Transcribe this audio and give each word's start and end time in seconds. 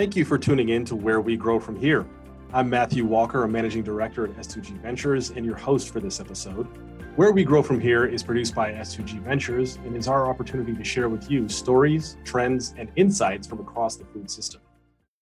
Thank 0.00 0.16
you 0.16 0.24
for 0.24 0.38
tuning 0.38 0.70
in 0.70 0.86
to 0.86 0.96
Where 0.96 1.20
We 1.20 1.36
Grow 1.36 1.60
From 1.60 1.78
Here. 1.78 2.06
I'm 2.54 2.70
Matthew 2.70 3.04
Walker, 3.04 3.44
a 3.44 3.48
managing 3.48 3.82
director 3.82 4.24
at 4.24 4.34
S2G 4.34 4.80
Ventures, 4.80 5.28
and 5.28 5.44
your 5.44 5.56
host 5.56 5.92
for 5.92 6.00
this 6.00 6.20
episode. 6.20 6.66
Where 7.16 7.32
We 7.32 7.44
Grow 7.44 7.62
From 7.62 7.78
Here 7.78 8.06
is 8.06 8.22
produced 8.22 8.54
by 8.54 8.72
S2G 8.72 9.20
Ventures 9.20 9.76
and 9.84 9.94
is 9.94 10.08
our 10.08 10.26
opportunity 10.26 10.74
to 10.74 10.82
share 10.82 11.10
with 11.10 11.30
you 11.30 11.50
stories, 11.50 12.16
trends, 12.24 12.72
and 12.78 12.90
insights 12.96 13.46
from 13.46 13.60
across 13.60 13.96
the 13.96 14.06
food 14.06 14.30
system. 14.30 14.62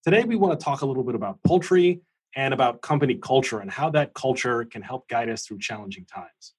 Today, 0.05 0.23
we 0.23 0.37
want 0.37 0.57
to 0.57 0.63
talk 0.63 0.79
a 0.79 0.85
little 0.85 1.03
bit 1.03 1.15
about 1.15 1.43
poultry 1.43 1.99
and 2.37 2.53
about 2.53 2.81
company 2.81 3.15
culture 3.15 3.59
and 3.59 3.69
how 3.69 3.89
that 3.89 4.13
culture 4.13 4.63
can 4.63 4.81
help 4.81 5.09
guide 5.09 5.29
us 5.29 5.45
through 5.45 5.59
challenging 5.59 6.05
times. 6.05 6.53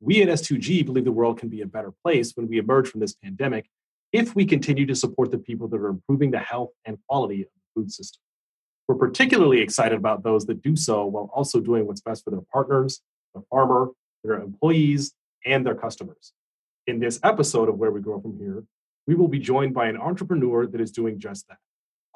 We 0.00 0.22
at 0.22 0.30
S2G 0.30 0.86
believe 0.86 1.04
the 1.04 1.12
world 1.12 1.38
can 1.38 1.50
be 1.50 1.60
a 1.60 1.66
better 1.66 1.92
place 2.02 2.32
when 2.36 2.48
we 2.48 2.56
emerge 2.56 2.88
from 2.88 3.00
this 3.00 3.12
pandemic 3.12 3.68
if 4.12 4.34
we 4.34 4.46
continue 4.46 4.86
to 4.86 4.94
support 4.94 5.30
the 5.30 5.36
people 5.36 5.68
that 5.68 5.78
are 5.78 5.88
improving 5.88 6.30
the 6.30 6.38
health 6.38 6.70
and 6.86 6.96
quality 7.06 7.42
of 7.42 7.48
food 7.76 7.92
system. 7.92 8.20
We're 8.88 8.96
particularly 8.96 9.60
excited 9.60 9.98
about 9.98 10.22
those 10.22 10.46
that 10.46 10.62
do 10.62 10.76
so 10.76 11.06
while 11.06 11.30
also 11.34 11.60
doing 11.60 11.86
what's 11.86 12.00
best 12.00 12.24
for 12.24 12.30
their 12.30 12.44
partners, 12.52 13.02
the 13.34 13.42
farmer, 13.50 13.90
their 14.24 14.40
employees, 14.40 15.12
and 15.44 15.66
their 15.66 15.74
customers. 15.74 16.32
In 16.86 17.00
this 17.00 17.20
episode 17.22 17.68
of 17.68 17.76
Where 17.76 17.90
We 17.90 18.00
Grow 18.00 18.20
From 18.20 18.38
Here, 18.38 18.64
we 19.06 19.14
will 19.14 19.28
be 19.28 19.38
joined 19.38 19.74
by 19.74 19.86
an 19.86 19.96
entrepreneur 19.96 20.66
that 20.66 20.80
is 20.80 20.90
doing 20.90 21.18
just 21.18 21.48
that. 21.48 21.58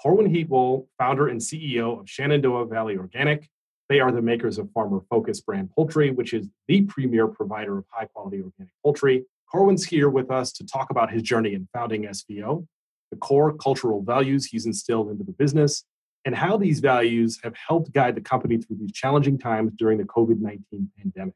Corwin 0.00 0.32
Heatwole, 0.32 0.86
founder 0.98 1.28
and 1.28 1.40
CEO 1.40 2.00
of 2.00 2.08
Shenandoah 2.08 2.66
Valley 2.66 2.96
Organic. 2.96 3.48
They 3.88 4.00
are 4.00 4.12
the 4.12 4.22
makers 4.22 4.56
of 4.58 4.70
Farmer 4.72 5.00
Focus 5.10 5.40
brand 5.40 5.70
poultry, 5.72 6.10
which 6.10 6.32
is 6.32 6.48
the 6.68 6.82
premier 6.82 7.26
provider 7.26 7.78
of 7.78 7.84
high 7.90 8.06
quality 8.06 8.40
organic 8.40 8.72
poultry. 8.82 9.24
Corwin's 9.50 9.84
here 9.84 10.08
with 10.08 10.30
us 10.30 10.52
to 10.52 10.64
talk 10.64 10.90
about 10.90 11.10
his 11.10 11.22
journey 11.22 11.54
in 11.54 11.68
founding 11.74 12.04
SVO, 12.04 12.66
the 13.10 13.16
core 13.16 13.52
cultural 13.52 14.02
values 14.02 14.46
he's 14.46 14.66
instilled 14.66 15.10
into 15.10 15.24
the 15.24 15.32
business, 15.32 15.84
and 16.24 16.34
how 16.34 16.56
these 16.56 16.80
values 16.80 17.40
have 17.42 17.54
helped 17.56 17.92
guide 17.92 18.14
the 18.14 18.20
company 18.20 18.58
through 18.58 18.76
these 18.78 18.92
challenging 18.92 19.38
times 19.38 19.72
during 19.76 19.98
the 19.98 20.04
COVID 20.04 20.40
19 20.40 20.90
pandemic. 20.98 21.34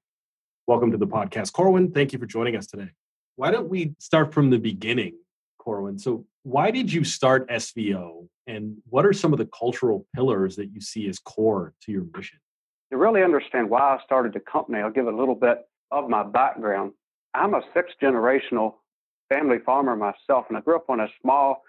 Welcome 0.66 0.90
to 0.92 0.96
the 0.96 1.06
podcast, 1.06 1.52
Corwin. 1.52 1.90
Thank 1.90 2.12
you 2.12 2.18
for 2.18 2.26
joining 2.26 2.56
us 2.56 2.66
today. 2.66 2.90
Why 3.36 3.50
don't 3.50 3.68
we 3.68 3.94
start 3.98 4.32
from 4.32 4.50
the 4.50 4.58
beginning, 4.58 5.14
Corwin? 5.58 5.98
So, 5.98 6.24
why 6.42 6.70
did 6.70 6.92
you 6.92 7.04
start 7.04 7.48
SVO 7.48 8.28
and 8.46 8.76
what 8.88 9.06
are 9.06 9.12
some 9.12 9.32
of 9.32 9.38
the 9.38 9.46
cultural 9.46 10.06
pillars 10.14 10.56
that 10.56 10.70
you 10.72 10.80
see 10.80 11.08
as 11.08 11.18
core 11.18 11.72
to 11.82 11.92
your 11.92 12.04
mission? 12.14 12.38
To 12.92 12.98
really 12.98 13.22
understand 13.22 13.70
why 13.70 13.80
I 13.80 13.98
started 14.04 14.34
the 14.34 14.40
company, 14.40 14.80
I'll 14.80 14.90
give 14.90 15.06
a 15.06 15.16
little 15.16 15.34
bit 15.34 15.66
of 15.90 16.08
my 16.08 16.22
background. 16.22 16.92
I'm 17.34 17.54
a 17.54 17.62
sixth 17.74 17.96
generational 18.00 18.74
family 19.28 19.58
farmer 19.64 19.96
myself, 19.96 20.46
and 20.48 20.56
I 20.56 20.60
grew 20.60 20.76
up 20.76 20.88
on 20.88 21.00
a 21.00 21.08
small 21.22 21.62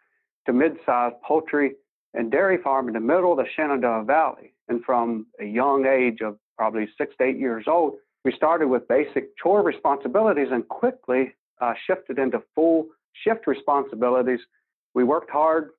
to 0.46 0.54
mid 0.54 0.78
sized 0.86 1.16
poultry 1.26 1.74
and 2.14 2.32
dairy 2.32 2.58
farm 2.62 2.88
in 2.88 2.94
the 2.94 3.00
middle 3.00 3.32
of 3.32 3.38
the 3.38 3.46
Shenandoah 3.56 4.06
Valley. 4.06 4.54
And 4.68 4.84
from 4.84 5.28
a 5.40 5.46
young 5.46 5.86
age 5.86 6.22
of 6.22 6.38
probably 6.58 6.88
six 6.98 7.14
to 7.18 7.26
eight 7.26 7.38
years 7.38 7.66
old, 7.68 7.96
we 8.24 8.32
started 8.32 8.68
with 8.68 8.88
basic 8.88 9.38
chore 9.38 9.62
responsibilities 9.62 10.48
and 10.52 10.68
quickly 10.68 11.34
uh, 11.62 11.74
shifted 11.86 12.18
into 12.18 12.42
full 12.56 12.88
shift 13.24 13.48
responsibilities. 13.48 14.40
We 14.94 15.04
worked 15.04 15.30
hard 15.30 15.72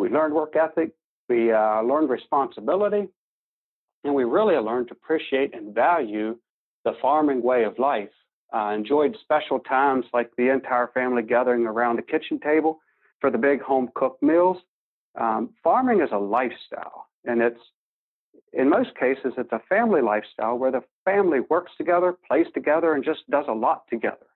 we 0.00 0.08
learned 0.08 0.32
work 0.32 0.56
ethic, 0.56 0.92
we 1.28 1.52
uh, 1.52 1.82
learned 1.82 2.08
responsibility, 2.08 3.06
and 4.02 4.14
we 4.14 4.24
really 4.24 4.56
learned 4.56 4.88
to 4.88 4.94
appreciate 4.94 5.54
and 5.54 5.74
value 5.74 6.38
the 6.86 6.92
farming 7.02 7.42
way 7.42 7.64
of 7.64 7.78
life. 7.78 8.08
Uh, 8.50 8.72
enjoyed 8.74 9.14
special 9.20 9.60
times 9.60 10.06
like 10.14 10.30
the 10.38 10.48
entire 10.48 10.88
family 10.94 11.22
gathering 11.22 11.66
around 11.66 11.96
the 11.96 12.02
kitchen 12.02 12.40
table 12.40 12.80
for 13.20 13.30
the 13.30 13.38
big 13.38 13.60
home 13.60 13.90
cooked 13.94 14.22
meals. 14.22 14.58
Um, 15.18 15.50
farming 15.62 16.00
is 16.00 16.10
a 16.12 16.18
lifestyle, 16.18 17.08
and 17.24 17.42
it's 17.42 17.60
in 18.52 18.68
most 18.68 18.96
cases 18.98 19.34
it's 19.36 19.52
a 19.52 19.60
family 19.68 20.02
lifestyle 20.02 20.56
where 20.56 20.70
the 20.70 20.82
family 21.04 21.40
works 21.40 21.72
together, 21.76 22.16
plays 22.26 22.46
together, 22.54 22.94
and 22.94 23.04
just 23.04 23.28
does 23.30 23.46
a 23.48 23.52
lot 23.52 23.84
together. 23.88 24.26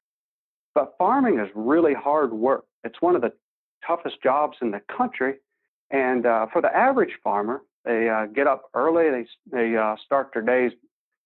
But 0.74 0.94
farming 0.98 1.38
is 1.38 1.48
really 1.54 1.94
hard 1.94 2.32
work. 2.32 2.64
It's 2.82 3.00
one 3.00 3.14
of 3.14 3.22
the 3.22 3.32
toughest 3.86 4.22
jobs 4.22 4.56
in 4.60 4.70
the 4.72 4.80
country, 4.96 5.36
and 5.90 6.26
uh, 6.26 6.46
for 6.52 6.60
the 6.60 6.74
average 6.74 7.16
farmer, 7.22 7.62
they 7.84 8.08
uh, 8.08 8.26
get 8.26 8.46
up 8.46 8.64
early. 8.74 9.10
They 9.10 9.26
they 9.50 9.76
uh, 9.76 9.96
start 10.04 10.30
their 10.32 10.42
days 10.42 10.72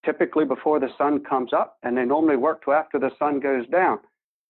typically 0.04 0.44
before 0.44 0.80
the 0.80 0.90
sun 0.96 1.24
comes 1.24 1.52
up, 1.52 1.78
and 1.82 1.96
they 1.96 2.04
normally 2.04 2.36
work 2.36 2.64
till 2.64 2.74
after 2.74 2.98
the 2.98 3.10
sun 3.18 3.40
goes 3.40 3.66
down. 3.68 3.98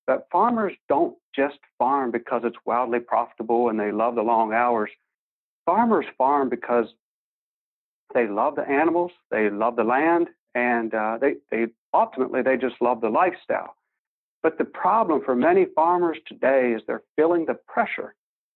But 0.09 0.27
farmers 0.33 0.73
don't 0.89 1.15
just 1.37 1.59
farm 1.79 2.11
because 2.11 2.41
it's 2.43 2.57
wildly 2.65 2.99
profitable 2.99 3.69
and 3.69 3.79
they 3.79 3.93
love 3.93 4.15
the 4.15 4.23
long 4.23 4.55
hours. 4.55 4.91
Farmers 5.67 6.07
farm 6.17 6.49
because 6.49 6.87
they 8.15 8.27
love 8.27 8.57
the 8.57 8.67
animals, 8.67 9.13
they 9.31 9.51
love 9.51 9.77
the 9.77 9.85
land, 9.85 10.29
and 10.55 10.95
uh, 10.95 11.19
they 11.21 11.35
they 11.51 11.67
ultimately 11.93 12.41
they 12.41 12.57
just 12.57 12.81
love 12.81 13.03
the 13.03 13.11
lifestyle. 13.11 13.77
But 14.43 14.57
the 14.57 14.65
problem 14.65 15.21
for 15.23 15.37
many 15.37 15.67
farmers 15.75 16.17
today 16.27 16.73
is 16.75 16.81
they're 16.87 17.03
feeling 17.15 17.45
the 17.45 17.59
pressure, 17.67 18.15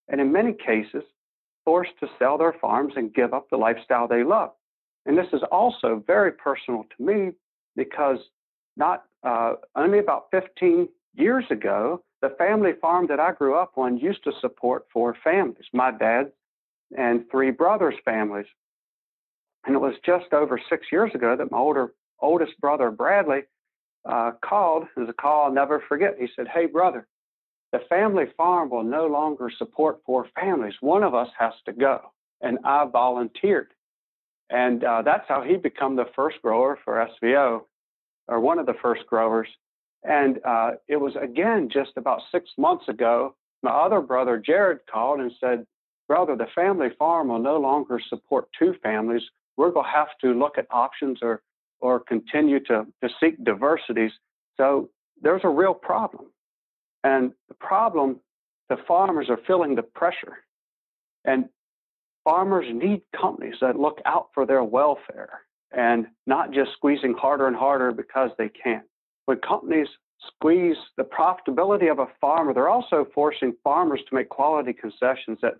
and 0.09 0.23
in 0.23 0.33
many 0.33 0.55
cases, 0.55 1.03
forced 1.67 1.93
to 2.01 2.09
sell 2.19 2.39
their 2.39 2.55
farms 2.63 2.95
and 2.97 3.13
give 3.13 3.35
up 3.35 3.51
the 3.51 3.59
lifestyle 3.59 4.09
they 4.09 4.25
love. 4.25 4.53
And 5.05 5.19
this 5.19 5.29
is 5.35 5.43
also 5.53 6.03
very 6.07 6.33
personal 6.33 6.87
to 6.97 7.05
me 7.05 7.33
because 7.77 8.21
not 8.75 9.05
uh, 9.23 9.57
only 9.77 9.99
about 9.99 10.29
15 10.31 10.89
years 11.15 11.45
ago, 11.51 12.03
the 12.21 12.31
family 12.39 12.73
farm 12.81 13.07
that 13.09 13.21
I 13.21 13.33
grew 13.33 13.57
up 13.57 13.73
on 13.77 13.99
used 13.99 14.25
to 14.25 14.33
support 14.41 14.87
four 14.93 15.17
families 15.23 15.67
my 15.73 15.91
dad 15.91 16.33
and 16.97 17.25
three 17.31 17.51
brothers' 17.51 17.95
families. 18.05 18.47
And 19.65 19.75
it 19.75 19.79
was 19.79 19.95
just 20.05 20.33
over 20.33 20.61
six 20.69 20.87
years 20.91 21.13
ago 21.15 21.37
that 21.37 21.51
my 21.51 21.59
older 21.59 21.95
oldest 22.21 22.61
brother 22.61 22.91
Bradley 22.91 23.43
uh, 24.09 24.33
called. 24.45 24.85
It 24.97 25.01
was 25.01 25.09
a 25.09 25.13
call 25.13 25.47
I'll 25.47 25.53
never 25.53 25.83
forget. 25.89 26.17
He 26.19 26.29
said, 26.37 26.49
"Hey 26.49 26.67
brother, 26.67 27.07
the 27.73 27.81
family 27.89 28.27
farm 28.37 28.71
will 28.71 28.85
no 28.85 29.07
longer 29.07 29.51
support 29.57 30.01
four 30.05 30.27
families. 30.39 30.75
One 30.81 31.03
of 31.03 31.15
us 31.15 31.29
has 31.39 31.55
to 31.65 31.73
go. 31.73 32.13
And 32.43 32.59
I 32.65 32.85
volunteered. 32.87 33.69
And 34.51 34.85
uh, 34.85 35.03
that's 35.03 35.27
how 35.27 35.43
he 35.43 35.57
became 35.57 35.97
the 35.97 36.11
first 36.15 36.43
grower 36.43 36.79
for 36.85 37.09
SVO, 37.23 37.63
or 38.29 38.41
one 38.41 38.59
of 38.59 38.67
the 38.67 38.75
first 38.83 39.07
growers. 39.07 39.49
And 40.05 40.41
uh, 40.45 40.73
it 40.89 40.97
was 40.97 41.15
again 41.21 41.69
just 41.73 41.93
about 41.97 42.23
six 42.33 42.51
months 42.59 42.89
ago. 42.89 43.37
My 43.63 43.71
other 43.71 44.01
brother, 44.01 44.43
Jared, 44.45 44.81
called 44.91 45.21
and 45.21 45.33
said, 45.41 45.65
Brother, 46.09 46.37
the 46.37 46.49
family 46.55 46.89
farm 46.99 47.29
will 47.29 47.39
no 47.39 47.59
longer 47.59 48.01
support 48.09 48.49
two 48.59 48.75
families. 48.83 49.23
We're 49.57 49.71
going 49.71 49.87
to 49.87 49.93
have 49.93 50.09
to 50.23 50.33
look 50.33 50.59
at 50.59 50.67
options 50.71 51.21
or, 51.23 51.43
or 51.81 52.01
continue 52.01 52.59
to, 52.65 52.87
to 53.03 53.09
seek 53.21 53.43
diversities. 53.45 54.11
So 54.57 54.91
there's 55.21 55.43
a 55.45 55.49
real 55.49 55.75
problem. 55.75 56.27
And 57.05 57.33
the 57.49 57.55
problem, 57.55 58.21
the 58.69 58.77
farmers 58.89 59.29
are 59.29 59.39
feeling 59.47 59.77
the 59.77 59.83
pressure. 59.83 60.45
And 61.25 61.49
farmers 62.25 62.67
need 62.73 63.03
companies 63.19 63.57
that 63.61 63.79
look 63.79 64.01
out 64.05 64.29
for 64.35 64.47
their 64.47 64.65
welfare 64.65 65.43
and 65.71 66.07
not 66.27 66.53
just 66.53 66.73
squeezing 66.73 67.15
harder 67.15 67.47
and 67.47 67.57
harder 67.57 67.93
because 67.93 68.31
they 68.39 68.49
can. 68.49 68.83
When 69.27 69.39
companies 69.39 69.89
squeeze 70.27 70.77
the 70.97 71.05
profitability 71.05 71.91
of 71.91 71.99
a 71.99 72.07
farmer, 72.21 72.55
they're 72.55 72.69
also 72.69 73.07
forcing 73.15 73.55
farmers 73.65 74.01
to 74.09 74.15
make 74.15 74.29
quality 74.29 74.73
concessions 74.73 75.39
that 75.43 75.55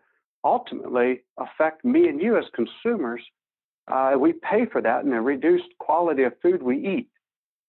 ultimately 0.45 1.23
affect 1.39 1.85
me 1.85 2.09
and 2.09 2.21
you 2.21 2.37
as 2.37 2.45
consumers. 2.55 3.23
Uh, 3.89 4.15
we 4.19 4.33
pay 4.33 4.67
for 4.67 4.81
that 4.81 5.05
in 5.05 5.11
the 5.11 5.21
reduced 5.21 5.77
quality 5.79 6.23
of 6.25 6.33
food 6.41 6.63
we 6.63 6.79
eat. 6.79 7.09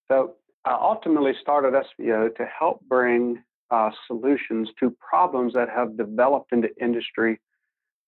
So 0.08 0.36
I 0.66 0.78
ultimately 0.80 1.34
started 1.42 1.74
SVO 1.74 2.36
to 2.36 2.46
help 2.46 2.81
bring 2.88 3.44
uh, 3.72 3.90
solutions 4.08 4.69
to 4.80 4.96
problems 5.00 5.54
that 5.54 5.69
have 5.69 5.98
developed 5.98 6.51
in 6.51 6.62
the 6.62 6.69
industry 6.81 7.39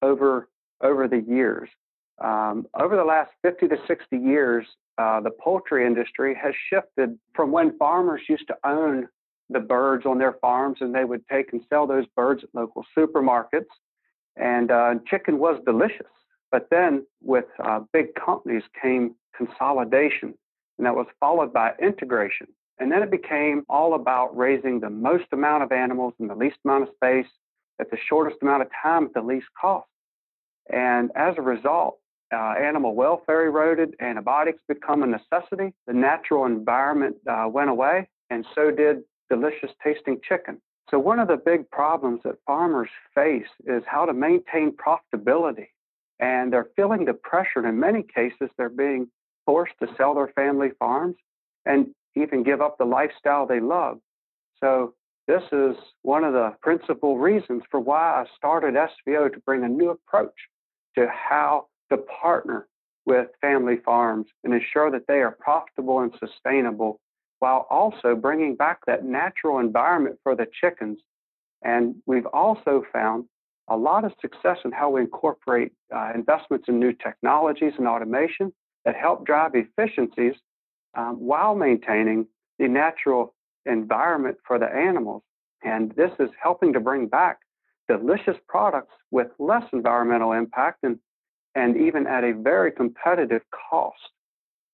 over 0.01 0.49
over 0.81 1.07
the 1.07 1.21
years. 1.21 1.69
Um, 2.23 2.67
over 2.79 2.95
the 2.95 3.03
last 3.03 3.31
50 3.41 3.67
to 3.69 3.77
60 3.87 4.17
years, 4.17 4.65
uh, 4.97 5.19
the 5.21 5.31
poultry 5.31 5.85
industry 5.85 6.35
has 6.41 6.53
shifted 6.69 7.17
from 7.33 7.51
when 7.51 7.77
farmers 7.77 8.21
used 8.29 8.47
to 8.47 8.55
own 8.63 9.07
the 9.49 9.59
birds 9.59 10.05
on 10.05 10.17
their 10.17 10.33
farms 10.41 10.77
and 10.81 10.95
they 10.95 11.05
would 11.05 11.27
take 11.27 11.53
and 11.53 11.61
sell 11.69 11.85
those 11.85 12.05
birds 12.15 12.43
at 12.43 12.49
local 12.53 12.83
supermarkets. 12.97 13.65
And 14.35 14.71
uh, 14.71 14.95
chicken 15.07 15.37
was 15.39 15.61
delicious. 15.65 16.07
But 16.51 16.67
then 16.71 17.05
with 17.21 17.45
uh, 17.63 17.81
big 17.91 18.15
companies 18.15 18.63
came 18.81 19.15
consolidation, 19.35 20.33
and 20.77 20.85
that 20.85 20.95
was 20.95 21.07
followed 21.19 21.53
by 21.53 21.73
integration. 21.81 22.47
And 22.79 22.91
then 22.91 23.03
it 23.03 23.11
became 23.11 23.63
all 23.69 23.93
about 23.93 24.35
raising 24.35 24.79
the 24.79 24.89
most 24.89 25.25
amount 25.31 25.63
of 25.63 25.71
animals 25.71 26.13
in 26.19 26.27
the 26.27 26.35
least 26.35 26.57
amount 26.65 26.83
of 26.83 26.89
space 26.95 27.27
at 27.79 27.89
the 27.91 27.97
shortest 27.97 28.37
amount 28.41 28.61
of 28.61 28.69
time 28.81 29.05
at 29.05 29.13
the 29.13 29.21
least 29.21 29.47
cost. 29.59 29.87
And 30.71 31.11
as 31.15 31.35
a 31.37 31.41
result, 31.41 31.99
uh, 32.33 32.53
animal 32.59 32.95
welfare 32.95 33.45
eroded, 33.45 33.95
antibiotics 33.99 34.61
become 34.67 35.03
a 35.03 35.07
necessity, 35.07 35.73
the 35.87 35.93
natural 35.93 36.45
environment 36.45 37.15
uh, 37.27 37.47
went 37.47 37.69
away, 37.69 38.09
and 38.29 38.45
so 38.55 38.71
did 38.71 39.03
delicious 39.29 39.71
tasting 39.83 40.19
chicken. 40.27 40.61
So, 40.89 40.99
one 40.99 41.19
of 41.19 41.27
the 41.27 41.37
big 41.37 41.69
problems 41.71 42.21
that 42.23 42.35
farmers 42.45 42.89
face 43.13 43.47
is 43.65 43.83
how 43.87 44.05
to 44.05 44.13
maintain 44.13 44.75
profitability 44.75 45.67
and 46.19 46.53
they're 46.53 46.69
feeling 46.75 47.05
the 47.05 47.13
pressure. 47.13 47.59
And 47.59 47.67
in 47.67 47.79
many 47.79 48.03
cases, 48.03 48.49
they're 48.57 48.69
being 48.69 49.07
forced 49.45 49.73
to 49.81 49.87
sell 49.97 50.15
their 50.15 50.29
family 50.29 50.69
farms 50.79 51.15
and 51.65 51.87
even 52.15 52.43
give 52.43 52.61
up 52.61 52.77
the 52.77 52.85
lifestyle 52.85 53.45
they 53.45 53.59
love. 53.59 53.99
So, 54.59 54.93
this 55.27 55.41
is 55.51 55.75
one 56.03 56.23
of 56.23 56.33
the 56.33 56.53
principal 56.61 57.17
reasons 57.17 57.63
for 57.71 57.79
why 57.79 58.21
I 58.21 58.25
started 58.37 58.75
SVO 58.75 59.33
to 59.33 59.39
bring 59.39 59.63
a 59.63 59.67
new 59.67 59.89
approach 59.89 60.35
to 60.95 61.07
how 61.07 61.65
to 61.91 61.97
partner 61.97 62.67
with 63.05 63.27
family 63.41 63.77
farms 63.85 64.27
and 64.43 64.53
ensure 64.53 64.89
that 64.91 65.07
they 65.07 65.21
are 65.21 65.37
profitable 65.39 65.99
and 65.99 66.13
sustainable 66.19 66.99
while 67.39 67.67
also 67.69 68.15
bringing 68.15 68.55
back 68.55 68.79
that 68.87 69.05
natural 69.05 69.59
environment 69.59 70.17
for 70.23 70.35
the 70.35 70.47
chickens. 70.59 70.99
And 71.63 71.95
we've 72.05 72.25
also 72.27 72.83
found 72.91 73.25
a 73.67 73.77
lot 73.77 74.05
of 74.05 74.13
success 74.21 74.57
in 74.63 74.71
how 74.71 74.91
we 74.91 75.01
incorporate 75.01 75.71
uh, 75.93 76.11
investments 76.13 76.65
in 76.67 76.79
new 76.79 76.93
technologies 76.93 77.73
and 77.77 77.87
automation 77.87 78.53
that 78.85 78.95
help 78.95 79.25
drive 79.25 79.51
efficiencies 79.55 80.35
um, 80.95 81.15
while 81.15 81.55
maintaining 81.55 82.27
the 82.59 82.67
natural 82.67 83.33
environment 83.65 84.37
for 84.47 84.59
the 84.59 84.67
animals. 84.67 85.23
And 85.63 85.91
this 85.95 86.11
is 86.19 86.29
helping 86.41 86.73
to 86.73 86.79
bring 86.79 87.07
back 87.07 87.39
delicious 87.87 88.37
products 88.47 88.93
with 89.11 89.27
less 89.39 89.63
environmental 89.73 90.31
impact 90.31 90.79
and, 90.83 90.99
and 91.55 91.77
even 91.77 92.05
at 92.05 92.23
a 92.23 92.33
very 92.33 92.71
competitive 92.71 93.41
cost, 93.69 93.97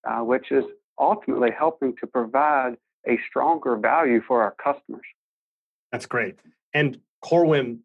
uh, 0.10 0.20
which 0.20 0.52
is 0.52 0.66
ultimately 1.00 1.52
helping 1.58 1.96
to 1.98 2.08
provide 2.08 2.76
a 3.08 3.18
stronger 3.30 3.78
value 3.78 4.22
for 4.28 4.44
our 4.44 4.56
customers. 4.64 5.06
That's 5.92 6.06
great. 6.06 6.36
And 6.74 7.00
Corwin, 7.22 7.82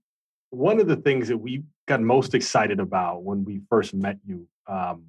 one 0.50 0.81
of 0.81 0.87
the 0.87 0.96
things 0.96 1.28
that 1.28 1.37
we 1.37 1.62
got 1.87 2.00
most 2.00 2.34
excited 2.34 2.81
about 2.81 3.22
when 3.22 3.44
we 3.44 3.60
first 3.69 3.94
met 3.94 4.19
you 4.26 4.46
um, 4.66 5.04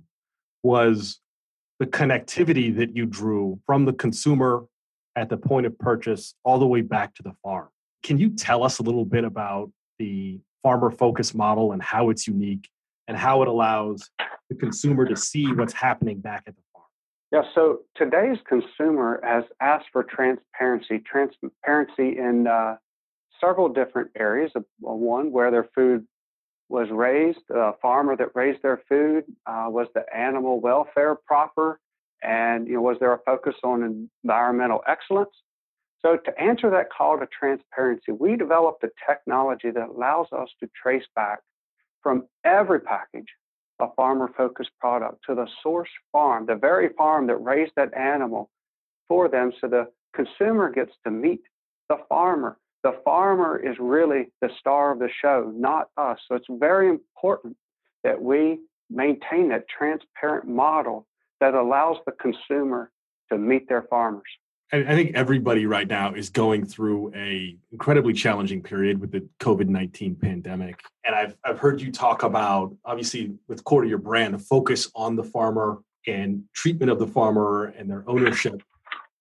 was 0.64 1.20
the 1.80 1.86
connectivity 1.86 2.76
that 2.76 2.96
you 2.96 3.06
drew 3.06 3.60
from 3.66 3.86
the 3.86 3.94
consumer 3.94 4.66
at 5.16 5.30
the 5.30 5.38
point 5.38 5.66
of 5.66 5.78
purchase 5.80 6.34
all 6.44 6.60
the 6.60 6.68
way 6.68 6.82
back 6.82 7.16
to 7.16 7.24
the 7.24 7.34
farm. 7.44 7.70
Can 8.04 8.18
you 8.18 8.30
tell 8.30 8.64
us 8.64 8.80
a 8.80 8.84
little 8.84 9.06
bit 9.06 9.24
about 9.24 9.72
the 10.00 10.40
farmer 10.64 10.92
focus 10.92 11.34
model 11.34 11.72
and 11.72 11.82
how 11.82 12.10
it's 12.10 12.28
unique 12.28 12.70
and 13.08 13.18
how 13.18 13.42
it 13.42 13.48
allows 13.48 14.10
the 14.50 14.56
consumer 14.56 15.06
to 15.06 15.16
see 15.16 15.52
what's 15.54 15.74
happening 15.74 16.20
back 16.20 16.44
at 16.48 16.56
the 16.56 16.62
farm? 16.74 16.86
Yeah, 17.32 17.42
so 17.56 17.80
today's 17.96 18.38
consumer 18.48 19.20
has 19.24 19.44
asked 19.62 19.88
for 19.92 20.04
transparency, 20.04 21.00
transparency 21.00 22.18
in 22.18 22.48
uh, 22.48 22.76
several 23.42 23.70
different 23.70 24.12
areas. 24.18 24.52
One, 24.80 25.32
where 25.32 25.52
their 25.52 25.68
food 25.76 26.06
was 26.70 26.90
raised, 26.92 27.40
the 27.48 27.74
farmer 27.82 28.16
that 28.18 28.30
raised 28.36 28.62
their 28.62 28.82
food, 28.90 29.24
uh, 29.46 29.66
was 29.68 29.88
the 29.94 30.04
animal 30.16 30.60
welfare 30.60 31.16
proper, 31.16 31.80
and 32.22 32.68
you 32.68 32.76
know, 32.76 32.82
was 32.82 32.98
there 33.00 33.14
a 33.14 33.20
focus 33.26 33.56
on 33.64 34.10
environmental 34.24 34.82
excellence? 34.88 35.32
So 36.02 36.18
to 36.18 36.42
answer 36.42 36.70
that 36.70 36.90
call 36.92 37.18
to 37.20 37.28
transparency, 37.28 38.12
we 38.12 38.36
developed 38.36 38.84
a 38.84 38.90
technology 39.08 39.72
that 39.72 39.90
allows 39.90 40.28
us 40.32 40.50
to 40.62 40.70
trace 40.82 41.06
back 41.16 41.40
from 42.08 42.24
every 42.46 42.80
package 42.80 43.28
a 43.82 43.88
farmer 43.96 44.32
focused 44.38 44.72
product 44.80 45.18
to 45.28 45.36
the 45.36 45.46
source 45.62 45.90
farm, 46.12 46.46
the 46.46 46.56
very 46.56 46.90
farm 46.98 47.28
that 47.28 47.36
raised 47.36 47.74
that 47.76 47.94
animal 47.96 48.50
for 49.10 49.28
them 49.28 49.52
so 49.60 49.68
the 49.68 49.88
consumer 50.16 50.72
gets 50.72 50.94
to 51.04 51.12
meet 51.12 51.42
the 51.90 51.98
farmer 52.10 52.58
the 52.84 52.96
farmer 53.04 53.60
is 53.60 53.76
really 53.80 54.28
the 54.40 54.50
star 54.60 54.94
of 54.94 55.00
the 55.00 55.10
show, 55.22 55.52
not 55.54 55.90
us. 55.98 56.18
So 56.28 56.36
it's 56.36 56.46
very 56.50 56.90
important 56.90 57.58
that 58.06 58.22
we 58.22 58.60
maintain 58.90 59.50
that 59.50 59.68
transparent 59.68 60.48
model 60.48 61.06
that 61.42 61.54
allows 61.54 61.98
the 62.06 62.14
consumer 62.14 62.92
to 63.30 63.38
meet 63.38 63.68
their 63.68 63.82
farmers. 63.90 64.30
I 64.74 64.84
think 64.84 65.16
everybody 65.16 65.66
right 65.66 65.88
now 65.88 66.14
is 66.14 66.30
going 66.30 66.66
through 66.66 67.14
a 67.16 67.58
incredibly 67.72 68.12
challenging 68.12 68.62
period 68.62 69.00
with 69.00 69.12
the 69.12 69.26
COVID 69.40 69.70
nineteen 69.70 70.14
pandemic, 70.14 70.82
and 71.06 71.16
I've 71.16 71.38
I've 71.46 71.58
heard 71.58 71.80
you 71.82 71.90
talk 71.90 72.24
about 72.24 72.76
obviously 72.84 73.34
with 73.48 73.64
core 73.64 73.84
to 73.84 73.88
your 73.88 73.98
brand, 73.98 74.36
a 74.36 74.40
focus 74.40 74.92
on 74.94 75.16
the 75.16 75.24
farmer 75.24 75.82
and 76.06 76.44
treatment 76.54 76.92
of 76.92 77.00
the 77.00 77.08
farmer 77.08 77.74
and 77.78 77.90
their 77.90 78.04
ownership 78.08 78.62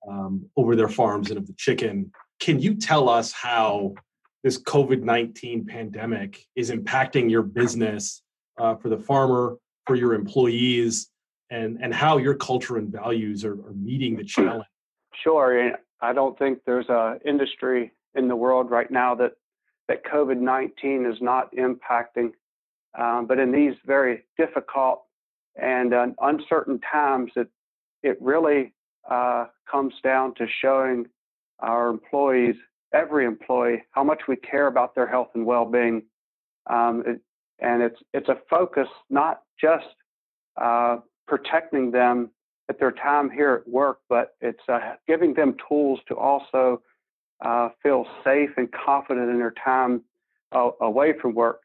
um, 0.08 0.44
over 0.56 0.74
their 0.74 0.88
farms 0.88 1.30
and 1.30 1.38
of 1.38 1.46
the 1.46 1.54
chicken. 1.54 2.10
Can 2.40 2.58
you 2.58 2.74
tell 2.74 3.08
us 3.08 3.30
how 3.32 3.94
this 4.42 4.60
COVID 4.60 5.02
19 5.02 5.64
pandemic 5.66 6.44
is 6.56 6.72
impacting 6.72 7.30
your 7.30 7.42
business 7.42 8.22
uh, 8.58 8.74
for 8.74 8.88
the 8.88 8.98
farmer, 8.98 9.58
for 9.86 9.94
your 9.94 10.14
employees, 10.14 11.08
and, 11.50 11.78
and 11.80 11.94
how 11.94 12.18
your 12.18 12.34
culture 12.34 12.78
and 12.78 12.90
values 12.90 13.44
are, 13.44 13.54
are 13.54 13.74
meeting 13.74 14.16
the 14.16 14.24
challenge? 14.24 14.64
Sure. 15.22 15.72
I 16.00 16.12
don't 16.12 16.38
think 16.38 16.60
there's 16.66 16.86
an 16.88 17.20
industry 17.24 17.92
in 18.14 18.28
the 18.28 18.36
world 18.36 18.70
right 18.70 18.90
now 18.90 19.14
that, 19.16 19.32
that 19.88 20.04
COVID 20.04 20.38
19 20.38 21.06
is 21.06 21.18
not 21.20 21.54
impacting. 21.54 22.32
Um, 22.98 23.26
but 23.26 23.38
in 23.38 23.52
these 23.52 23.74
very 23.84 24.24
difficult 24.38 25.02
and 25.60 25.92
uh, 25.94 26.06
uncertain 26.20 26.80
times, 26.80 27.32
it, 27.36 27.48
it 28.02 28.16
really 28.20 28.72
uh, 29.10 29.46
comes 29.70 29.94
down 30.02 30.34
to 30.34 30.46
showing 30.60 31.06
our 31.60 31.88
employees, 31.88 32.56
every 32.92 33.24
employee, 33.24 33.82
how 33.90 34.04
much 34.04 34.22
we 34.28 34.36
care 34.36 34.66
about 34.66 34.94
their 34.94 35.06
health 35.06 35.28
and 35.34 35.46
well-being. 35.46 36.02
Um, 36.68 37.02
it, 37.06 37.20
and 37.58 37.82
it's 37.82 37.98
it's 38.12 38.28
a 38.28 38.36
focus 38.50 38.88
not 39.08 39.42
just 39.58 39.86
uh, 40.60 40.98
protecting 41.26 41.90
them 41.90 42.30
at 42.68 42.78
their 42.78 42.92
time 42.92 43.30
here 43.30 43.62
at 43.62 43.68
work, 43.68 44.00
but 44.08 44.34
it's 44.40 44.62
uh, 44.68 44.94
giving 45.06 45.34
them 45.34 45.54
tools 45.68 46.00
to 46.08 46.16
also 46.16 46.82
uh, 47.40 47.68
feel 47.82 48.06
safe 48.24 48.50
and 48.56 48.68
confident 48.72 49.30
in 49.30 49.38
their 49.38 49.54
time 49.62 50.02
uh, 50.52 50.70
away 50.80 51.12
from 51.20 51.34
work. 51.34 51.62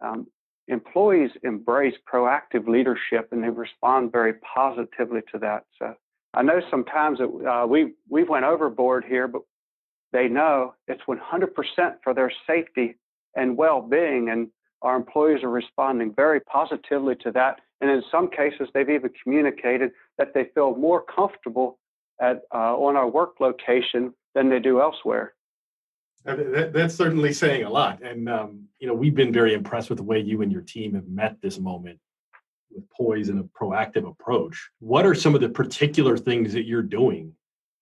Um, 0.00 0.26
employees 0.68 1.30
embrace 1.42 1.94
proactive 2.12 2.68
leadership 2.68 3.28
and 3.32 3.42
they 3.42 3.48
respond 3.48 4.12
very 4.12 4.34
positively 4.34 5.20
to 5.32 5.38
that. 5.38 5.64
So 5.78 5.94
I 6.34 6.42
know 6.42 6.60
sometimes 6.70 7.18
that 7.18 7.28
uh, 7.50 7.66
we 7.66 7.94
we 8.08 8.22
went 8.24 8.44
overboard 8.44 9.04
here, 9.04 9.26
but 9.26 9.42
they 10.12 10.28
know 10.28 10.74
it's 10.86 11.02
100% 11.08 11.18
for 12.02 12.14
their 12.14 12.32
safety 12.46 12.96
and 13.34 13.56
well-being, 13.56 14.30
and 14.30 14.48
our 14.82 14.96
employees 14.96 15.42
are 15.42 15.50
responding 15.50 16.14
very 16.14 16.40
positively 16.40 17.14
to 17.16 17.30
that. 17.32 17.60
And 17.80 17.90
in 17.90 18.02
some 18.10 18.28
cases, 18.28 18.68
they've 18.74 18.88
even 18.88 19.10
communicated 19.22 19.92
that 20.18 20.34
they 20.34 20.50
feel 20.54 20.76
more 20.76 21.02
comfortable 21.02 21.78
at 22.20 22.42
uh, 22.52 22.76
on 22.76 22.96
our 22.96 23.08
work 23.08 23.34
location 23.40 24.12
than 24.34 24.50
they 24.50 24.58
do 24.58 24.80
elsewhere. 24.80 25.34
That, 26.24 26.72
that's 26.72 26.94
certainly 26.94 27.32
saying 27.32 27.64
a 27.64 27.70
lot, 27.70 28.02
and 28.02 28.28
um, 28.28 28.64
you 28.80 28.88
know 28.88 28.94
we've 28.94 29.14
been 29.14 29.32
very 29.32 29.54
impressed 29.54 29.88
with 29.88 29.98
the 29.98 30.04
way 30.04 30.18
you 30.18 30.42
and 30.42 30.50
your 30.50 30.62
team 30.62 30.94
have 30.94 31.06
met 31.06 31.40
this 31.40 31.58
moment 31.58 32.00
with 32.70 32.84
poise 32.90 33.28
and 33.28 33.38
a 33.38 33.44
proactive 33.44 34.06
approach. 34.06 34.68
What 34.80 35.06
are 35.06 35.14
some 35.14 35.34
of 35.34 35.40
the 35.40 35.48
particular 35.48 36.16
things 36.16 36.52
that 36.52 36.66
you're 36.66 36.82
doing 36.82 37.32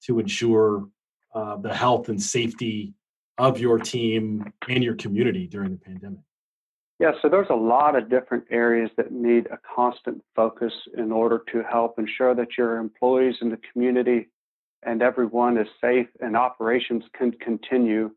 to 0.04 0.20
ensure 0.20 0.88
uh, 1.34 1.56
the 1.56 1.74
health 1.74 2.08
and 2.08 2.22
safety 2.22 2.94
of 3.38 3.58
your 3.58 3.78
team 3.78 4.52
and 4.68 4.84
your 4.84 4.94
community 4.94 5.46
during 5.46 5.72
the 5.72 5.78
pandemic? 5.78 6.20
Yeah, 6.98 7.12
so 7.20 7.28
there's 7.28 7.50
a 7.50 7.54
lot 7.54 7.94
of 7.94 8.08
different 8.08 8.44
areas 8.50 8.90
that 8.96 9.12
need 9.12 9.48
a 9.48 9.58
constant 9.74 10.22
focus 10.34 10.72
in 10.96 11.12
order 11.12 11.42
to 11.52 11.62
help 11.62 11.98
ensure 11.98 12.34
that 12.34 12.56
your 12.56 12.78
employees 12.78 13.36
and 13.42 13.52
the 13.52 13.60
community 13.72 14.28
and 14.82 15.02
everyone 15.02 15.58
is 15.58 15.66
safe 15.80 16.06
and 16.20 16.36
operations 16.36 17.04
can 17.14 17.32
continue. 17.32 18.10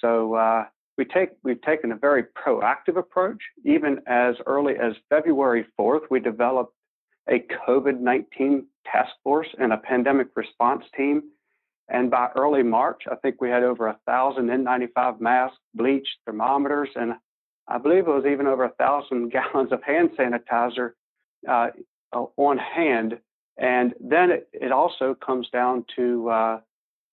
So 0.00 0.34
uh, 0.34 0.64
we 0.98 1.04
take 1.04 1.30
we've 1.44 1.60
taken 1.62 1.92
a 1.92 1.96
very 1.96 2.24
proactive 2.24 2.96
approach. 2.96 3.38
Even 3.64 4.00
as 4.08 4.34
early 4.46 4.74
as 4.76 4.94
February 5.08 5.66
4th, 5.78 6.02
we 6.10 6.18
developed 6.18 6.74
a 7.28 7.44
COVID-19 7.68 8.64
task 8.90 9.10
force 9.22 9.48
and 9.58 9.72
a 9.72 9.76
pandemic 9.76 10.28
response 10.34 10.84
team. 10.96 11.22
And 11.88 12.10
by 12.10 12.28
early 12.36 12.64
March, 12.64 13.02
I 13.10 13.14
think 13.16 13.40
we 13.40 13.50
had 13.50 13.62
over 13.62 13.86
a 13.86 13.98
thousand 14.06 14.48
N95 14.48 15.20
masks, 15.20 15.58
bleach, 15.74 16.08
thermometers, 16.24 16.88
and 16.96 17.14
I 17.68 17.78
believe 17.78 18.06
it 18.06 18.10
was 18.10 18.26
even 18.26 18.46
over 18.46 18.64
a 18.64 18.70
thousand 18.70 19.30
gallons 19.32 19.72
of 19.72 19.82
hand 19.82 20.10
sanitizer 20.18 20.92
uh, 21.48 21.68
on 22.12 22.58
hand. 22.58 23.18
And 23.58 23.94
then 24.00 24.30
it, 24.30 24.48
it 24.52 24.72
also 24.72 25.14
comes 25.14 25.48
down 25.50 25.84
to 25.96 26.28
uh, 26.28 26.60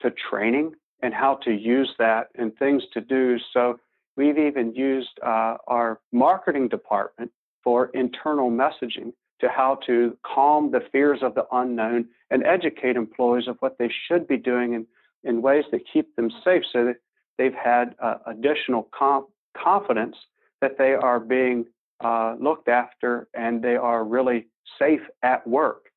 to 0.01 0.11
training 0.29 0.73
and 1.01 1.13
how 1.13 1.35
to 1.43 1.51
use 1.51 1.93
that 1.99 2.29
and 2.35 2.55
things 2.57 2.83
to 2.93 3.01
do. 3.01 3.37
So 3.53 3.79
we've 4.17 4.37
even 4.37 4.73
used 4.75 5.19
uh, 5.25 5.57
our 5.67 5.99
marketing 6.11 6.67
department 6.67 7.31
for 7.63 7.87
internal 7.93 8.51
messaging 8.51 9.13
to 9.39 9.49
how 9.49 9.79
to 9.85 10.17
calm 10.25 10.71
the 10.71 10.81
fears 10.91 11.19
of 11.21 11.35
the 11.35 11.45
unknown 11.51 12.07
and 12.29 12.45
educate 12.45 12.95
employees 12.95 13.47
of 13.47 13.57
what 13.59 13.77
they 13.77 13.91
should 14.07 14.27
be 14.27 14.37
doing 14.37 14.73
in, 14.73 14.85
in 15.23 15.41
ways 15.41 15.65
that 15.71 15.81
keep 15.91 16.15
them 16.15 16.29
safe 16.43 16.63
so 16.71 16.85
that 16.85 16.97
they've 17.37 17.53
had 17.53 17.95
uh, 18.01 18.15
additional 18.25 18.87
comp- 18.97 19.29
confidence 19.57 20.15
that 20.63 20.77
they 20.77 20.93
are 20.93 21.19
being 21.19 21.65
uh, 21.99 22.35
looked 22.39 22.69
after 22.69 23.27
and 23.33 23.61
they 23.61 23.75
are 23.75 24.05
really 24.05 24.47
safe 24.79 25.01
at 25.21 25.45
work. 25.45 25.87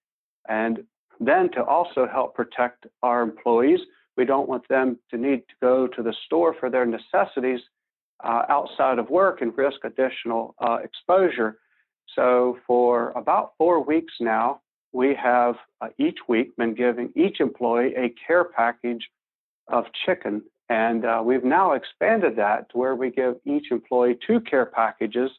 And 0.49 0.82
then 1.20 1.50
to 1.52 1.62
also 1.64 2.08
help 2.12 2.35
protect 2.35 2.87
our 3.04 3.23
employees, 3.23 3.78
we 4.16 4.25
don't 4.25 4.49
want 4.49 4.66
them 4.68 4.99
to 5.11 5.16
need 5.16 5.42
to 5.50 5.54
go 5.62 5.87
to 5.87 6.02
the 6.02 6.14
store 6.25 6.52
for 6.58 6.68
their 6.68 6.85
necessities 6.85 7.61
uh, 8.25 8.42
outside 8.49 8.99
of 8.99 9.08
work 9.08 9.40
and 9.40 9.56
risk 9.56 9.85
additional 9.85 10.56
uh, 10.58 10.78
exposure. 10.82 11.58
So, 12.16 12.58
for 12.66 13.12
about 13.12 13.52
four 13.58 13.85
weeks 13.85 14.14
now, 14.20 14.62
we 14.92 15.14
have 15.14 15.56
uh, 15.80 15.88
each 15.99 16.18
week 16.28 16.56
been 16.56 16.75
giving 16.75 17.12
each 17.14 17.40
employee 17.40 17.94
a 17.96 18.14
care 18.26 18.44
package 18.44 19.04
of 19.68 19.85
chicken. 20.04 20.42
And 20.68 21.04
uh, 21.04 21.23
we've 21.25 21.44
now 21.44 21.73
expanded 21.73 22.37
that 22.37 22.70
to 22.70 22.78
where 22.78 22.96
we 22.96 23.11
give 23.11 23.37
each 23.44 23.70
employee 23.70 24.18
two 24.26 24.40
care 24.40 24.66
packages 24.66 25.30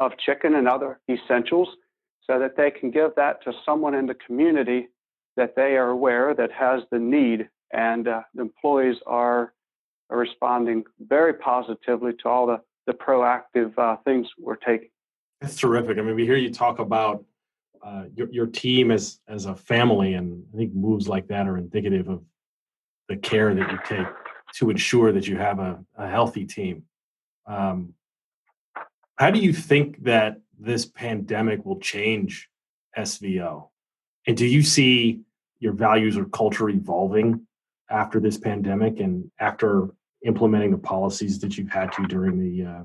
of 0.00 0.12
chicken 0.18 0.56
and 0.56 0.66
other 0.66 0.98
essentials 1.08 1.68
so 2.26 2.38
that 2.38 2.56
they 2.56 2.70
can 2.70 2.90
give 2.90 3.14
that 3.16 3.42
to 3.44 3.52
someone 3.64 3.94
in 3.94 4.06
the 4.06 4.14
community 4.14 4.88
that 5.36 5.54
they 5.54 5.76
are 5.76 5.90
aware 5.90 6.34
that 6.34 6.50
has 6.52 6.82
the 6.90 6.98
need. 6.98 7.48
And 7.72 8.08
uh, 8.08 8.22
the 8.34 8.42
employees 8.42 8.96
are, 9.06 9.52
responding 10.10 10.84
very 11.00 11.32
positively 11.32 12.12
to 12.12 12.28
all 12.28 12.46
the, 12.46 12.60
the 12.86 12.92
proactive 12.92 13.72
uh, 13.78 13.96
things 14.04 14.28
we're 14.38 14.56
taking. 14.56 14.90
That's 15.40 15.56
terrific. 15.56 15.96
I 15.96 16.02
mean, 16.02 16.14
we 16.14 16.26
hear 16.26 16.36
you 16.36 16.52
talk 16.52 16.80
about 16.80 17.24
uh, 17.82 18.04
your, 18.14 18.30
your 18.30 18.46
team 18.46 18.90
as, 18.90 19.20
as 19.26 19.46
a 19.46 19.56
family, 19.56 20.12
and 20.12 20.44
I 20.52 20.56
think 20.58 20.74
moves 20.74 21.08
like 21.08 21.28
that 21.28 21.48
are 21.48 21.56
indicative 21.56 22.10
of 22.10 22.22
the 23.08 23.16
care 23.16 23.54
that 23.54 23.70
you 23.70 23.78
take 23.86 24.06
to 24.56 24.70
ensure 24.70 25.12
that 25.12 25.26
you 25.26 25.36
have 25.36 25.58
a, 25.58 25.84
a 25.96 26.08
healthy 26.08 26.44
team. 26.44 26.84
Um, 27.46 27.94
how 29.16 29.30
do 29.30 29.38
you 29.38 29.52
think 29.52 30.02
that 30.04 30.40
this 30.58 30.86
pandemic 30.86 31.64
will 31.64 31.80
change 31.80 32.48
SVO? 32.96 33.68
And 34.26 34.36
do 34.36 34.46
you 34.46 34.62
see 34.62 35.20
your 35.58 35.72
values 35.72 36.16
or 36.16 36.24
culture 36.26 36.68
evolving 36.68 37.46
after 37.90 38.20
this 38.20 38.38
pandemic 38.38 39.00
and 39.00 39.30
after 39.38 39.88
implementing 40.24 40.70
the 40.70 40.78
policies 40.78 41.38
that 41.40 41.56
you've 41.58 41.70
had 41.70 41.92
to 41.92 42.06
during 42.06 42.38
the 42.38 42.66
uh, 42.66 42.82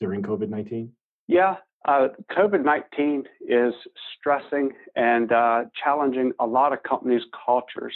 during 0.00 0.22
COVID 0.22 0.48
nineteen? 0.48 0.92
Yeah, 1.26 1.56
uh, 1.86 2.08
COVID 2.30 2.64
nineteen 2.64 3.24
is 3.40 3.74
stressing 4.18 4.72
and 4.96 5.32
uh, 5.32 5.64
challenging 5.82 6.32
a 6.38 6.46
lot 6.46 6.72
of 6.72 6.82
companies' 6.82 7.22
cultures. 7.46 7.94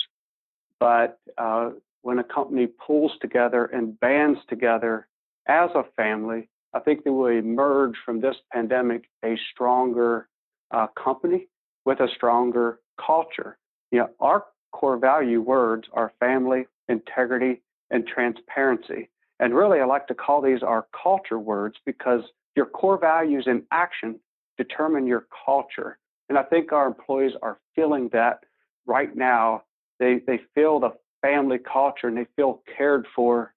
But 0.81 1.19
uh, 1.37 1.71
when 2.09 2.19
a 2.19 2.25
company 2.25 2.67
pulls 2.67 3.12
together 3.21 3.67
and 3.67 4.00
bands 4.00 4.38
together 4.49 5.07
as 5.47 5.69
a 5.75 5.85
family, 5.95 6.49
I 6.73 6.81
think 6.81 7.05
they 7.05 7.11
will 7.11 7.27
emerge 7.27 7.97
from 8.03 8.23
this 8.23 8.37
pandemic 8.50 9.11
a 9.23 9.37
stronger 9.53 10.27
uh, 10.71 10.87
company 10.87 11.49
with 11.85 12.00
a 12.00 12.09
stronger 12.17 12.81
culture. 12.99 13.59
You 13.91 13.99
know, 13.99 14.09
our 14.21 14.47
core 14.73 14.97
value 14.97 15.43
words 15.43 15.87
are 15.93 16.15
family, 16.19 16.67
integrity, 16.88 17.61
and 17.91 18.07
transparency. 18.07 19.11
And 19.38 19.55
really, 19.55 19.79
I 19.81 19.85
like 19.85 20.07
to 20.07 20.15
call 20.15 20.41
these 20.41 20.62
our 20.62 20.87
culture 21.03 21.38
words 21.38 21.77
because 21.85 22.23
your 22.57 22.65
core 22.65 22.99
values 22.99 23.45
in 23.47 23.65
action 23.71 24.19
determine 24.57 25.07
your 25.07 25.27
culture. 25.45 25.99
And 26.31 26.38
I 26.38 26.43
think 26.43 26.73
our 26.73 26.87
employees 26.87 27.33
are 27.43 27.59
feeling 27.77 28.09
that 28.15 28.45
right 28.87 29.15
now. 29.15 29.65
They, 30.00 30.23
they 30.27 30.41
feel 30.55 30.81
the 30.81 30.95
family 31.23 31.59
culture 31.59 32.09
and 32.09 32.17
they 32.17 32.27
feel 32.37 32.63
cared 32.77 33.07
for. 33.15 33.55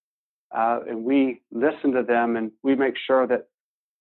Uh, 0.55 0.79
and 0.87 1.03
we 1.03 1.41
listen 1.51 1.91
to 1.93 2.03
them 2.03 2.35
and 2.35 2.51
we 2.63 2.75
make 2.75 2.95
sure 3.07 3.25
that 3.27 3.47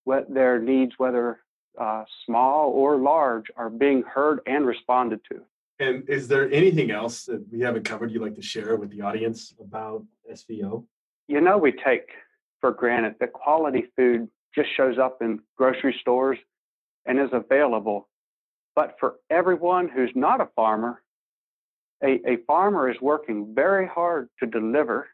what 0.05 0.33
their 0.33 0.59
needs, 0.59 0.93
whether 0.99 1.40
uh, 1.81 2.05
small 2.26 2.71
or 2.71 2.97
large, 2.97 3.47
are 3.57 3.71
being 3.71 4.02
heard 4.02 4.40
and 4.47 4.67
responded 4.67 5.21
to. 5.31 5.40
And 5.79 6.09
is 6.09 6.29
there 6.29 6.50
anything 6.50 6.90
else 6.90 7.25
that 7.25 7.43
we 7.50 7.61
haven't 7.61 7.85
covered 7.85 8.11
you'd 8.11 8.23
like 8.23 8.35
to 8.35 8.43
share 8.43 8.76
with 8.76 8.90
the 8.90 9.00
audience 9.00 9.55
about 9.61 10.05
SVO? 10.31 10.85
You 11.29 11.40
know, 11.40 11.57
we 11.57 11.73
take 11.73 12.09
for 12.61 12.73
granted 12.73 13.14
that 13.21 13.33
quality 13.33 13.87
food 13.97 14.29
just 14.55 14.69
shows 14.76 14.99
up 14.99 15.23
in 15.23 15.40
grocery 15.57 15.97
stores 16.00 16.38
and 17.07 17.19
is 17.19 17.31
available. 17.33 18.09
But 18.75 18.97
for 19.00 19.17
everyone 19.31 19.88
who's 19.88 20.12
not 20.14 20.40
a 20.40 20.49
farmer, 20.55 21.02
a, 22.02 22.21
a 22.28 22.37
farmer 22.47 22.90
is 22.90 22.97
working 23.00 23.52
very 23.54 23.87
hard 23.87 24.28
to 24.40 24.47
deliver 24.47 25.09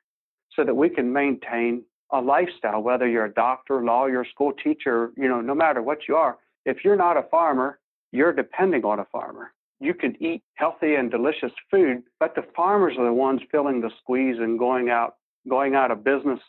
so 0.54 0.64
that 0.64 0.74
we 0.74 0.88
can 0.88 1.12
maintain 1.12 1.82
a 2.12 2.20
lifestyle, 2.20 2.82
whether 2.82 3.08
you're 3.08 3.24
a 3.24 3.34
doctor, 3.34 3.82
lawyer, 3.82 4.24
school 4.24 4.52
teacher, 4.52 5.10
you 5.16 5.28
know, 5.28 5.40
no 5.40 5.54
matter 5.54 5.82
what 5.82 5.98
you 6.08 6.16
are, 6.16 6.38
if 6.64 6.84
you're 6.84 6.96
not 6.96 7.16
a 7.16 7.22
farmer, 7.24 7.78
you're 8.12 8.32
depending 8.32 8.84
on 8.84 9.00
a 9.00 9.04
farmer. 9.06 9.52
You 9.80 9.92
can 9.92 10.16
eat 10.22 10.42
healthy 10.54 10.94
and 10.94 11.10
delicious 11.10 11.52
food, 11.70 12.02
but 12.18 12.34
the 12.34 12.44
farmers 12.54 12.94
are 12.98 13.04
the 13.04 13.12
ones 13.12 13.42
feeling 13.50 13.80
the 13.80 13.90
squeeze 14.00 14.36
and 14.38 14.58
going 14.58 14.88
out, 14.88 15.16
going 15.48 15.74
out 15.74 15.90
of 15.90 16.04
business. 16.04 16.40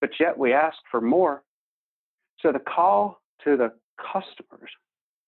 But 0.00 0.10
yet 0.20 0.38
we 0.38 0.52
ask 0.52 0.76
for 0.90 1.00
more. 1.00 1.42
So 2.40 2.52
the 2.52 2.60
call 2.60 3.20
to 3.44 3.56
the 3.56 3.72
customers 4.00 4.70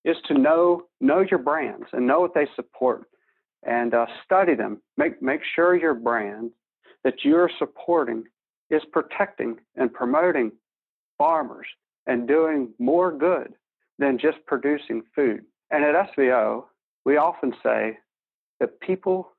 is 0.04 0.16
to 0.26 0.34
know 0.34 0.84
know 1.00 1.24
your 1.28 1.38
brands 1.38 1.86
and 1.92 2.06
know 2.06 2.20
what 2.20 2.34
they 2.34 2.46
support, 2.54 3.08
and 3.64 3.94
uh, 3.94 4.06
study 4.24 4.54
them. 4.54 4.80
Make 4.96 5.20
make 5.22 5.40
sure 5.54 5.76
your 5.76 5.94
brand 5.94 6.50
that 7.04 7.24
you're 7.24 7.50
supporting 7.58 8.24
is 8.70 8.82
protecting 8.92 9.56
and 9.76 9.92
promoting 9.92 10.52
farmers 11.16 11.66
and 12.06 12.28
doing 12.28 12.70
more 12.78 13.12
good 13.16 13.54
than 13.98 14.18
just 14.18 14.38
producing 14.46 15.02
food. 15.14 15.44
And 15.70 15.84
at 15.84 16.10
SVO, 16.16 16.64
we 17.04 17.16
often 17.16 17.54
say 17.62 17.98
that 18.60 18.80
people 18.80 19.32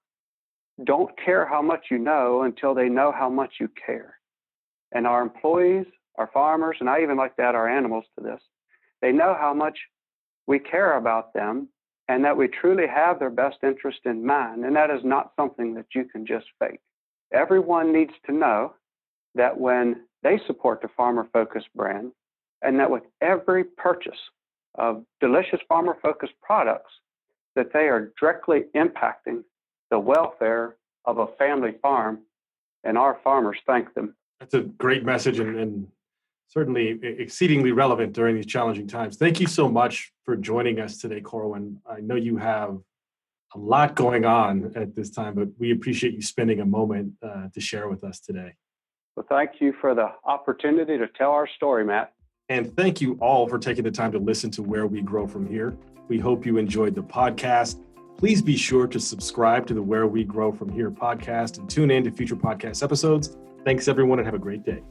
don't 0.83 1.11
care 1.23 1.45
how 1.45 1.61
much 1.61 1.87
you 1.91 1.97
know 1.97 2.43
until 2.43 2.73
they 2.73 2.89
know 2.89 3.11
how 3.11 3.29
much 3.29 3.55
you 3.59 3.69
care. 3.85 4.15
And 4.91 5.05
our 5.05 5.21
employees, 5.21 5.85
our 6.17 6.29
farmers, 6.33 6.77
and 6.79 6.89
I 6.89 7.01
even 7.01 7.17
like 7.17 7.35
to 7.35 7.41
add 7.43 7.55
our 7.55 7.69
animals 7.69 8.05
to 8.17 8.23
this, 8.23 8.41
they 9.01 9.11
know 9.11 9.35
how 9.39 9.53
much 9.53 9.77
we 10.47 10.59
care 10.59 10.97
about 10.97 11.33
them 11.33 11.69
and 12.09 12.25
that 12.25 12.35
we 12.35 12.47
truly 12.47 12.87
have 12.87 13.19
their 13.19 13.29
best 13.29 13.57
interest 13.63 13.99
in 14.03 14.25
mind. 14.25 14.65
And 14.65 14.75
that 14.75 14.89
is 14.89 15.01
not 15.03 15.31
something 15.39 15.75
that 15.75 15.85
you 15.93 16.05
can 16.05 16.25
just 16.25 16.47
fake. 16.57 16.79
Everyone 17.31 17.93
needs 17.93 18.13
to 18.25 18.33
know 18.33 18.73
that 19.35 19.57
when 19.57 20.07
they 20.23 20.41
support 20.47 20.81
the 20.81 20.89
farmer 20.97 21.29
focused 21.31 21.67
brand, 21.75 22.11
and 22.63 22.79
that 22.79 22.89
with 22.89 23.03
every 23.21 23.63
purchase 23.63 24.19
of 24.75 25.05
delicious 25.21 25.59
farmer 25.69 25.97
focused 26.01 26.33
products 26.41 26.91
that 27.55 27.71
they 27.71 27.87
are 27.87 28.11
directly 28.19 28.63
impacting 28.75 29.43
the 29.91 29.99
welfare 29.99 30.75
of 31.05 31.19
a 31.19 31.27
family 31.37 31.75
farm, 31.81 32.19
and 32.83 32.97
our 32.97 33.19
farmers 33.23 33.59
thank 33.67 33.93
them. 33.93 34.15
That's 34.39 34.55
a 34.55 34.61
great 34.61 35.05
message 35.05 35.39
and, 35.39 35.55
and 35.57 35.87
certainly 36.49 36.99
exceedingly 37.03 37.71
relevant 37.71 38.11
during 38.11 38.35
these 38.35 38.47
challenging 38.47 38.87
times. 38.87 39.17
Thank 39.17 39.39
you 39.39 39.47
so 39.47 39.69
much 39.69 40.11
for 40.25 40.35
joining 40.35 40.79
us 40.79 40.97
today, 40.97 41.21
Corwin. 41.21 41.79
I 41.89 42.01
know 42.01 42.15
you 42.15 42.37
have 42.37 42.77
a 43.55 43.59
lot 43.59 43.95
going 43.95 44.25
on 44.25 44.73
at 44.75 44.95
this 44.95 45.11
time, 45.11 45.35
but 45.35 45.47
we 45.59 45.71
appreciate 45.71 46.13
you 46.13 46.21
spending 46.21 46.59
a 46.59 46.65
moment 46.65 47.13
uh, 47.23 47.47
to 47.53 47.61
share 47.61 47.87
with 47.87 48.03
us 48.03 48.19
today. 48.19 48.53
Well, 49.15 49.25
thank 49.29 49.61
you 49.61 49.73
for 49.79 49.93
the 49.93 50.11
opportunity 50.25 50.97
to 50.97 51.07
tell 51.07 51.31
our 51.31 51.47
story, 51.47 51.85
Matt. 51.85 52.13
And 52.49 52.75
thank 52.75 52.99
you 52.99 53.17
all 53.21 53.47
for 53.47 53.59
taking 53.59 53.83
the 53.83 53.91
time 53.91 54.11
to 54.13 54.19
listen 54.19 54.49
to 54.51 54.63
Where 54.63 54.87
We 54.87 55.01
Grow 55.01 55.27
From 55.27 55.47
Here. 55.47 55.77
We 56.07 56.17
hope 56.17 56.45
you 56.45 56.57
enjoyed 56.57 56.95
the 56.95 57.03
podcast. 57.03 57.83
Please 58.17 58.41
be 58.41 58.57
sure 58.57 58.87
to 58.87 58.99
subscribe 58.99 59.67
to 59.67 59.75
the 59.75 59.81
Where 59.81 60.07
We 60.07 60.23
Grow 60.23 60.51
From 60.51 60.69
Here 60.69 60.89
podcast 60.89 61.59
and 61.59 61.69
tune 61.69 61.91
in 61.91 62.03
to 62.05 62.11
future 62.11 62.35
podcast 62.35 62.83
episodes. 62.83 63.37
Thanks, 63.65 63.87
everyone, 63.87 64.17
and 64.17 64.25
have 64.25 64.35
a 64.35 64.39
great 64.39 64.63
day. 64.63 64.81